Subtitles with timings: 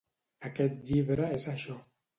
[0.49, 1.79] Aquest llibre és això.